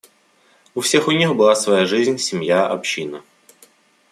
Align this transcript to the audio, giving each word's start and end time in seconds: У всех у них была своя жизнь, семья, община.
У 0.73 0.79
всех 0.81 1.07
у 1.07 1.11
них 1.11 1.35
была 1.35 1.53
своя 1.55 1.85
жизнь, 1.85 2.17
семья, 2.17 2.65
община. 2.67 3.21